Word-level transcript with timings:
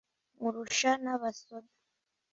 Nkurusha 0.37 0.91
n'Abasoda 1.03 1.71